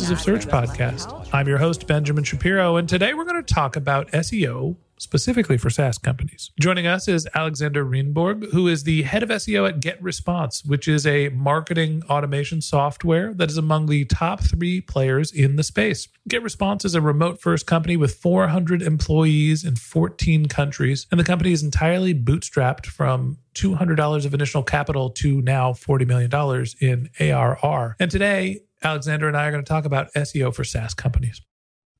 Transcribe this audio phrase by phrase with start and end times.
[0.00, 1.28] Voices of Search podcast.
[1.30, 5.68] I'm your host, Benjamin Shapiro, and today we're going to talk about SEO specifically for
[5.68, 6.52] SaaS companies.
[6.58, 11.06] Joining us is Alexander Rehnborg, who is the head of SEO at GetResponse, which is
[11.06, 16.08] a marketing automation software that is among the top three players in the space.
[16.30, 21.52] GetResponse is a remote first company with 400 employees in 14 countries, and the company
[21.52, 27.96] is entirely bootstrapped from $200 of initial capital to now $40 million in ARR.
[28.00, 31.42] And today, Alexander and I are going to talk about SEO for SaaS companies.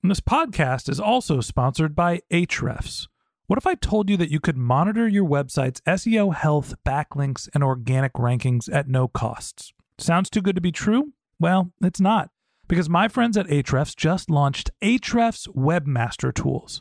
[0.02, 3.06] And this podcast is also sponsored by Ahrefs.
[3.46, 7.62] What if I told you that you could monitor your website's SEO health, backlinks, and
[7.62, 9.72] organic rankings at no costs?
[9.98, 11.12] Sounds too good to be true?
[11.38, 12.30] Well, it's not,
[12.68, 16.80] because my friends at Ahrefs just launched Ahrefs Webmaster Tools.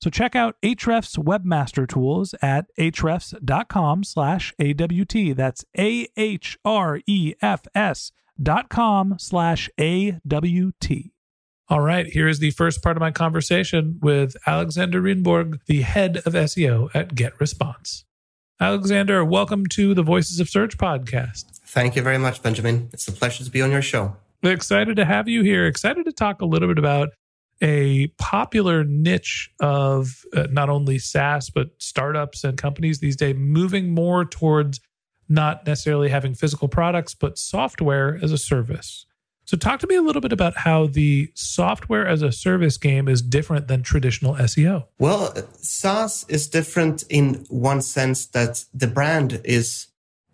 [0.00, 5.36] So check out Ahrefs Webmaster Tools at ahrefs.com slash AWT.
[5.36, 6.12] That's A-H-R-E-F-S
[8.40, 11.12] dot com slash A-W-T.
[11.70, 16.18] All right, here is the first part of my conversation with Alexander Rehnborg, the head
[16.18, 18.04] of SEO at GetResponse.
[18.60, 21.60] Alexander, welcome to the Voices of Search podcast.
[21.66, 22.88] Thank you very much, Benjamin.
[22.92, 24.16] It's a pleasure to be on your show.
[24.42, 25.66] Excited to have you here.
[25.66, 27.10] Excited to talk a little bit about
[27.60, 33.94] a popular niche of uh, not only SaaS, but startups and companies these days moving
[33.94, 34.80] more towards
[35.28, 39.06] not necessarily having physical products, but software as a service.
[39.44, 43.08] So, talk to me a little bit about how the software as a service game
[43.08, 44.84] is different than traditional SEO.
[44.98, 49.86] Well, SaaS is different in one sense that the brand is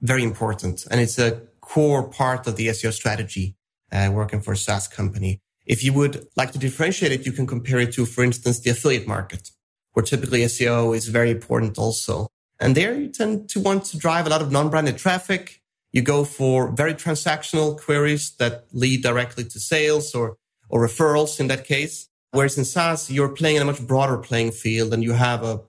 [0.03, 3.57] very important and it's a core part of the SEO strategy
[3.93, 5.41] uh, working for a SaaS company.
[5.67, 8.71] If you would like to differentiate it, you can compare it to, for instance, the
[8.71, 9.51] affiliate market,
[9.93, 12.29] where typically SEO is very important also.
[12.61, 15.61] And there you tend to want to drive a lot of non-branded traffic.
[15.93, 20.37] You go for very transactional queries that lead directly to sales or,
[20.69, 22.09] or referrals in that case.
[22.33, 25.61] Whereas in SaaS, you're playing in a much broader playing field and you have a,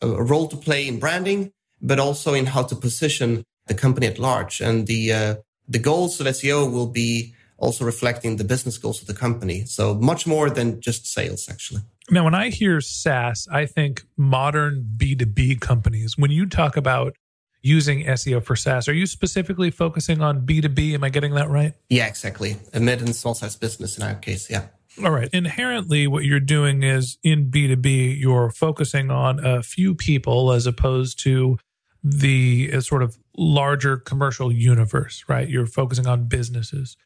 [0.00, 4.18] a role to play in branding, but also in how to position the company at
[4.18, 4.60] large.
[4.60, 5.34] And the, uh,
[5.68, 9.64] the goals of SEO will be also reflecting the business goals of the company.
[9.64, 11.82] So much more than just sales, actually.
[12.10, 16.18] Now, when I hear SaaS, I think modern B2B companies.
[16.18, 17.14] When you talk about
[17.62, 20.94] using SEO for SaaS, are you specifically focusing on B2B?
[20.94, 21.74] Am I getting that right?
[21.88, 22.56] Yeah, exactly.
[22.74, 24.50] A mid and small size business in our case.
[24.50, 24.66] Yeah.
[25.02, 25.30] All right.
[25.32, 31.20] Inherently, what you're doing is in B2B, you're focusing on a few people as opposed
[31.20, 31.58] to
[32.02, 35.48] the uh, sort of larger commercial universe, right?
[35.48, 36.96] You're focusing on businesses.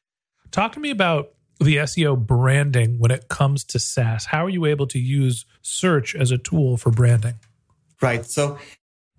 [0.50, 4.26] Talk to me about the SEO branding when it comes to SaaS.
[4.26, 7.34] How are you able to use search as a tool for branding?
[8.02, 8.25] Right.
[8.26, 8.58] So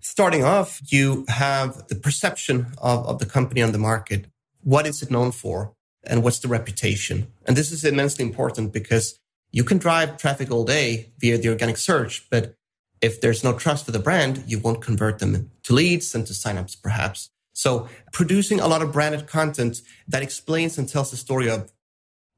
[0.00, 4.26] starting off, you have the perception of, of the company on the market.
[4.62, 5.74] What is it known for?
[6.04, 7.26] And what's the reputation?
[7.46, 9.18] And this is immensely important because
[9.50, 12.54] you can drive traffic all day via the organic search, but
[13.00, 16.32] if there's no trust for the brand, you won't convert them to leads and to
[16.32, 17.30] signups, perhaps.
[17.58, 21.72] So producing a lot of branded content that explains and tells the story of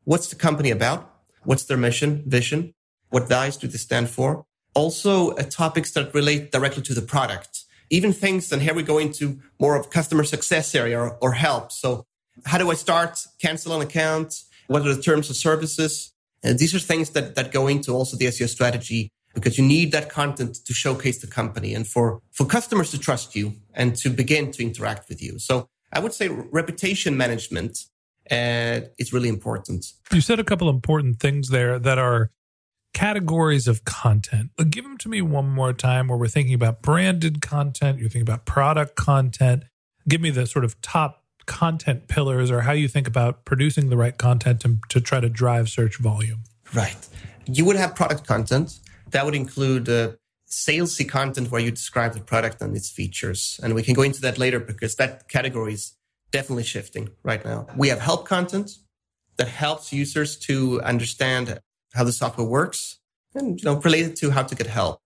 [0.04, 1.14] what's the company about?
[1.44, 2.72] What's their mission, vision?
[3.10, 4.46] What values do they stand for?
[4.74, 7.64] Also, uh, topics that relate directly to the product.
[7.90, 11.70] Even things, and here we go into more of customer success area or, or help.
[11.70, 12.06] So
[12.46, 14.40] how do I start, cancel an account?
[14.68, 16.14] What are the terms of services?
[16.42, 19.92] And these are things that, that go into also the SEO strategy because you need
[19.92, 24.10] that content to showcase the company and for, for customers to trust you and to
[24.10, 25.38] begin to interact with you.
[25.38, 27.78] So I would say reputation management
[28.30, 29.86] uh, is really important.
[30.12, 32.30] You said a couple important things there that are
[32.92, 34.50] categories of content.
[34.68, 38.22] Give them to me one more time where we're thinking about branded content, you're thinking
[38.22, 39.64] about product content.
[40.08, 43.96] Give me the sort of top content pillars or how you think about producing the
[43.96, 46.40] right content to, to try to drive search volume.
[46.74, 47.08] Right.
[47.46, 48.78] You would have product content
[49.10, 50.12] that would include uh,
[50.48, 53.60] salesy content where you describe the product and its features.
[53.62, 55.94] And we can go into that later because that category is
[56.30, 57.66] definitely shifting right now.
[57.76, 58.72] We have help content
[59.36, 61.60] that helps users to understand
[61.94, 62.98] how the software works
[63.34, 65.00] and you know related to how to get help.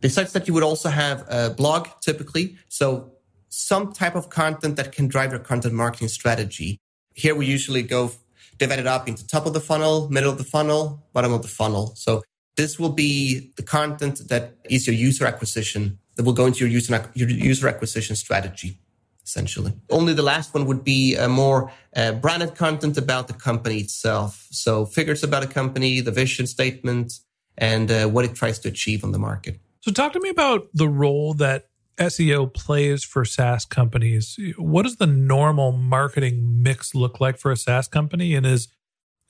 [0.00, 2.56] Besides that, you would also have a blog typically.
[2.68, 3.12] So
[3.48, 6.78] some type of content that can drive your content marketing strategy.
[7.14, 8.12] Here we usually go
[8.58, 11.48] divide it up into top of the funnel, middle of the funnel, bottom of the
[11.48, 11.94] funnel.
[11.96, 12.22] So
[12.60, 16.68] this will be the content that is your user acquisition that will go into your
[16.68, 18.78] user, your user acquisition strategy,
[19.24, 19.72] essentially.
[19.88, 24.46] Only the last one would be a more uh, branded content about the company itself.
[24.50, 27.20] So figures about a company, the vision statement,
[27.56, 29.58] and uh, what it tries to achieve on the market.
[29.80, 34.38] So talk to me about the role that SEO plays for SaaS companies.
[34.58, 38.34] What does the normal marketing mix look like for a SaaS company?
[38.34, 38.68] And is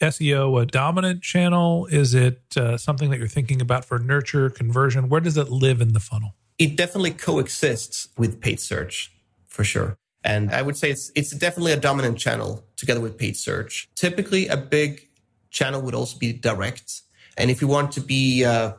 [0.01, 1.87] SEO a dominant channel?
[1.87, 5.09] Is it uh, something that you're thinking about for nurture, conversion?
[5.09, 6.35] Where does it live in the funnel?
[6.59, 9.13] It definitely coexists with paid search
[9.49, 9.97] for sure.
[10.23, 13.89] And I would say it's, it's definitely a dominant channel together with paid search.
[13.95, 15.09] Typically, a big
[15.51, 17.01] channel would also be direct.
[17.37, 18.73] And if you want to be uh,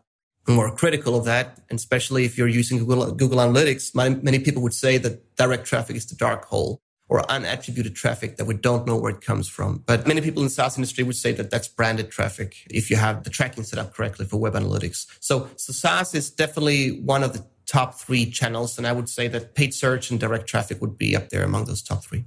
[0.48, 4.74] more critical of that, and especially if you're using Google, Google Analytics, many people would
[4.74, 6.82] say that direct traffic is the dark hole
[7.12, 9.84] or unattributed traffic that we don't know where it comes from.
[9.86, 12.96] But many people in the SaaS industry would say that that's branded traffic if you
[12.96, 15.08] have the tracking set up correctly for web analytics.
[15.20, 18.78] So, so SaaS is definitely one of the top three channels.
[18.78, 21.66] And I would say that paid search and direct traffic would be up there among
[21.66, 22.24] those top three.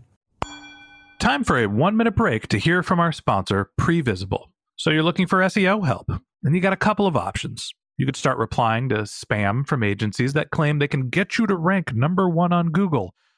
[1.18, 4.48] Time for a one minute break to hear from our sponsor, Previsible.
[4.76, 6.10] So you're looking for SEO help,
[6.42, 7.72] and you got a couple of options.
[7.96, 11.56] You could start replying to spam from agencies that claim they can get you to
[11.56, 13.14] rank number one on Google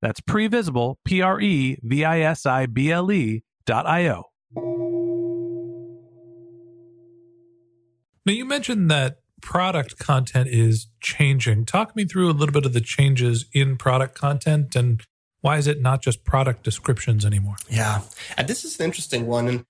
[0.00, 4.24] that's previsible, P R E V I S I B L E dot I O.
[8.26, 11.64] Now, you mentioned that product content is changing.
[11.64, 15.02] Talk me through a little bit of the changes in product content and
[15.40, 17.56] why is it not just product descriptions anymore?
[17.70, 18.02] Yeah.
[18.36, 19.48] And this is an interesting one.
[19.48, 19.64] And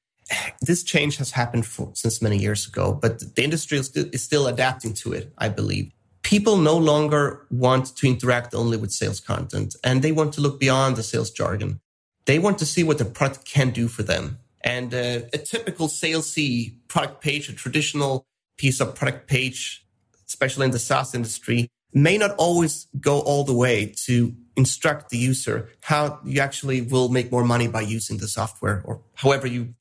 [0.60, 4.22] this change has happened for, since many years ago, but the industry is still, is
[4.22, 5.92] still adapting to it, I believe
[6.28, 10.60] people no longer want to interact only with sales content and they want to look
[10.60, 11.80] beyond the sales jargon.
[12.26, 14.38] They want to see what the product can do for them.
[14.60, 18.26] And uh, a typical salesy product page, a traditional
[18.58, 19.86] piece of product page,
[20.26, 25.16] especially in the SaaS industry, may not always go all the way to instruct the
[25.16, 29.72] user how you actually will make more money by using the software or however you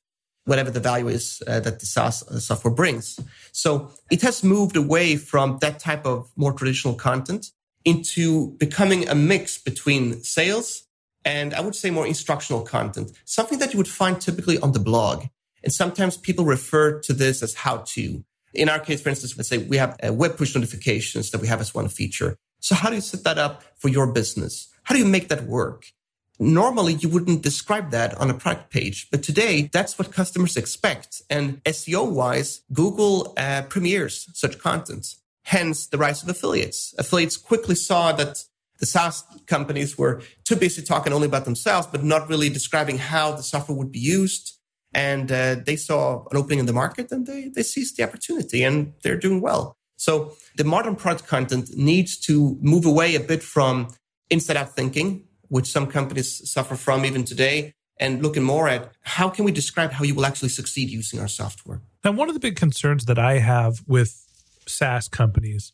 [0.48, 3.20] whatever the value is uh, that the SaaS uh, software brings.
[3.52, 7.50] So it has moved away from that type of more traditional content
[7.84, 10.84] into becoming a mix between sales
[11.24, 14.78] and I would say more instructional content, something that you would find typically on the
[14.78, 15.26] blog.
[15.62, 18.24] And sometimes people refer to this as how to.
[18.54, 21.48] In our case, for instance, let's say we have uh, web push notifications that we
[21.48, 22.38] have as one feature.
[22.60, 24.68] So how do you set that up for your business?
[24.84, 25.92] How do you make that work?
[26.38, 31.20] Normally, you wouldn't describe that on a product page, but today that's what customers expect.
[31.28, 35.14] And SEO wise, Google uh, premieres such content.
[35.44, 36.94] Hence the rise of affiliates.
[36.98, 38.44] Affiliates quickly saw that
[38.78, 43.32] the SaaS companies were too busy talking only about themselves, but not really describing how
[43.32, 44.58] the software would be used.
[44.94, 48.62] And uh, they saw an opening in the market and they, they seized the opportunity
[48.62, 49.76] and they're doing well.
[49.96, 53.88] So the modern product content needs to move away a bit from
[54.30, 59.28] inside out thinking, which some companies suffer from even today, and looking more at how
[59.28, 61.80] can we describe how you will actually succeed using our software.
[62.04, 64.24] Now, one of the big concerns that I have with
[64.66, 65.72] SaaS companies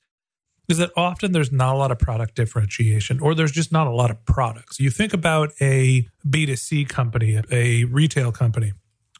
[0.68, 3.90] is that often there's not a lot of product differentiation or there's just not a
[3.90, 4.80] lot of products.
[4.80, 8.72] You think about a B2C company, a retail company,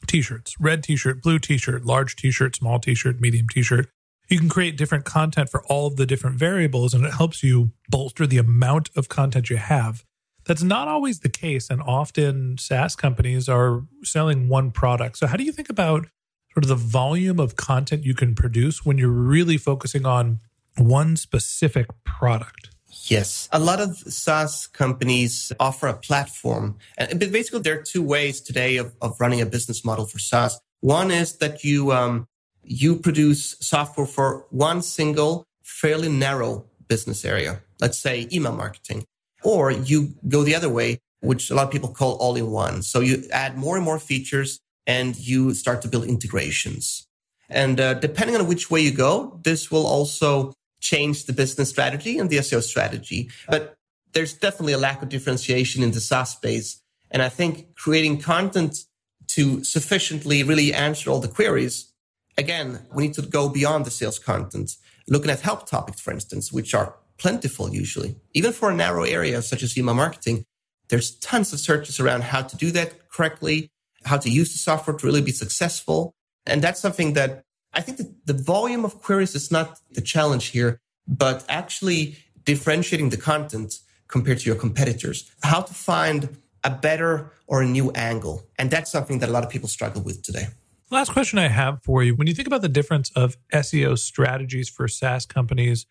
[0.07, 3.49] t shirts, red t shirt, blue t shirt, large t shirt, small t shirt, medium
[3.49, 3.89] t shirt.
[4.29, 7.73] You can create different content for all of the different variables and it helps you
[7.91, 10.03] bolster the amount of content you have.
[10.47, 11.71] That's not always the case.
[11.71, 15.19] And often SaaS companies are selling one product.
[15.19, 16.07] So, how do you think about
[16.53, 20.41] sort of the volume of content you can produce when you're really focusing on
[20.77, 22.71] one specific product?
[23.07, 23.49] Yes.
[23.53, 26.79] A lot of SaaS companies offer a platform.
[26.97, 30.61] And basically, there are two ways today of, of running a business model for SaaS.
[30.81, 32.27] One is that you, um,
[32.63, 37.63] you produce software for one single, fairly narrow business area.
[37.81, 39.05] Let's say email marketing.
[39.45, 42.83] Or you go the other way, which a lot of people call all in one.
[42.83, 47.07] So you add more and more features and you start to build integrations.
[47.49, 52.19] And uh, depending on which way you go, this will also change the business strategy
[52.19, 53.31] and the SEO strategy.
[53.49, 53.75] But
[54.13, 56.81] there's definitely a lack of differentiation in the SaaS space.
[57.11, 58.85] And I think creating content
[59.29, 61.93] to sufficiently really answer all the queries,
[62.37, 64.77] again, we need to go beyond the sales content,
[65.09, 68.17] looking at help topics, for instance, which are plentiful usually.
[68.33, 70.45] Even for a narrow area such as email marketing,
[70.89, 73.71] there's tons of searches around how to do that correctly,
[74.05, 76.15] how to use the software to really be successful.
[76.47, 77.43] And that's something that
[77.73, 83.11] I think that the volume of queries is not the challenge here, but actually differentiating
[83.11, 83.79] the content
[84.09, 88.47] compared to your competitors, how to find a better or a new angle.
[88.59, 90.47] And that's something that a lot of people struggle with today.
[90.91, 92.15] Last question I have for you.
[92.15, 95.87] When you think about the difference of SEO strategies for SaaS companies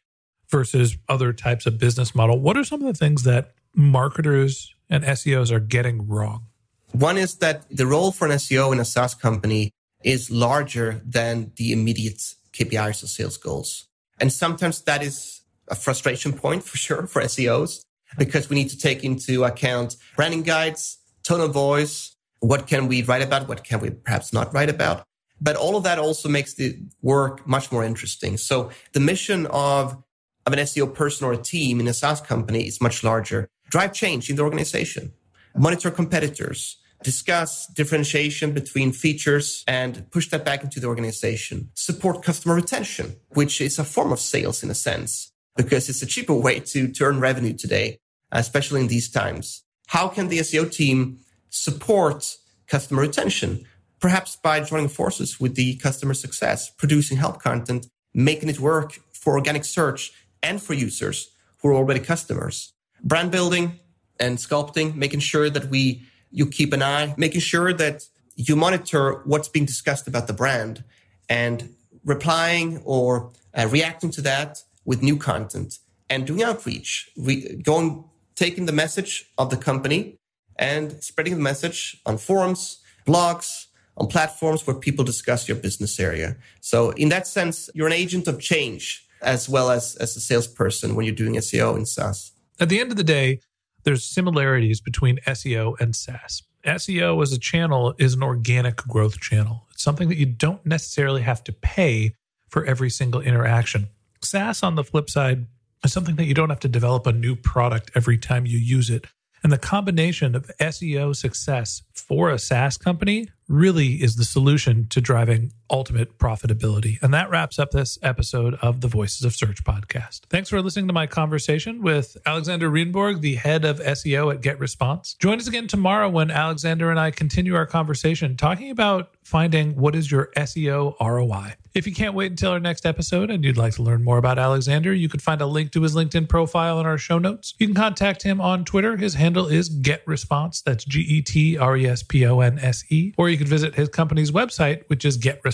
[0.54, 5.04] versus other types of business model, what are some of the things that marketers and
[5.04, 6.46] SEOs are getting wrong?
[6.92, 9.72] One is that the role for an SEO in a SaaS company
[10.04, 12.22] is larger than the immediate
[12.54, 13.88] KPIs or sales goals.
[14.20, 17.82] And sometimes that is a frustration point for sure for SEOs
[18.20, 23.02] because we need to take into account branding guides, tone of voice, what can we
[23.02, 25.04] write about, what can we perhaps not write about.
[25.42, 28.38] But all of that also makes the work much more interesting.
[28.38, 29.98] So the mission of,
[30.46, 33.48] of an SEO person or a team in a SaaS company is much larger.
[33.70, 35.14] Drive change in the organization,
[35.56, 41.70] monitor competitors, discuss differentiation between features and push that back into the organization.
[41.76, 46.06] Support customer retention, which is a form of sales in a sense, because it's a
[46.06, 47.98] cheaper way to, turn revenue today,
[48.32, 49.64] especially in these times.
[49.88, 51.20] How can the SEO team
[51.50, 53.66] support customer retention?
[54.00, 59.38] Perhaps by joining forces with the customer success, producing help content, making it work for
[59.38, 60.12] organic search
[60.44, 61.32] and for users
[61.62, 62.74] who are already customers.
[63.04, 63.80] Brand building
[64.20, 68.04] and sculpting, making sure that we you keep an eye, making sure that
[68.36, 70.84] you monitor what's being discussed about the brand
[71.30, 71.74] and
[72.04, 78.04] replying or uh, reacting to that with new content and doing outreach, re- going,
[78.36, 80.18] taking the message of the company
[80.58, 86.36] and spreading the message on forums, blogs, on platforms where people discuss your business area.
[86.62, 90.96] So in that sense, you're an agent of change as well as, as a salesperson
[90.96, 92.32] when you're doing SEO in SaaS.
[92.60, 93.40] At the end of the day,
[93.84, 96.44] there's similarities between SEO and SaaS.
[96.66, 99.68] SEO as a channel is an organic growth channel.
[99.72, 102.16] It's something that you don't necessarily have to pay
[102.48, 103.88] for every single interaction.
[104.22, 105.48] SaaS, on the flip side,
[105.84, 108.90] is something that you don't have to develop a new product every time you use
[108.90, 109.06] it.
[109.44, 115.02] And the combination of SEO success for a SaaS company really is the solution to
[115.02, 117.02] driving ultimate profitability.
[117.02, 120.22] And that wraps up this episode of the Voices of Search podcast.
[120.30, 125.18] Thanks for listening to my conversation with Alexander Rehnborg, the head of SEO at GetResponse.
[125.18, 129.96] Join us again tomorrow when Alexander and I continue our conversation talking about finding what
[129.96, 131.56] is your SEO ROI.
[131.74, 134.38] If you can't wait until our next episode and you'd like to learn more about
[134.38, 137.56] Alexander, you could find a link to his LinkedIn profile in our show notes.
[137.58, 138.96] You can contact him on Twitter.
[138.96, 140.62] His handle is GetResponse.
[140.64, 143.14] That's G E T R E S P O N S E.
[143.18, 145.18] Or you could visit his company's website, which is